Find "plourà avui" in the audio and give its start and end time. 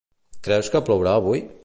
0.89-1.45